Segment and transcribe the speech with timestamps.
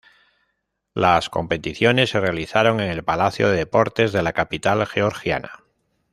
[0.95, 5.63] Las competiciones se realizaron en el Palacio de Deportes de la capital georgiana.